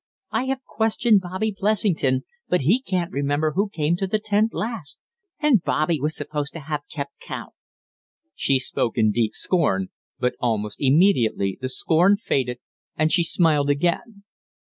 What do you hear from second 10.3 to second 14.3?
almost immediately the scorn faded and she smiled again.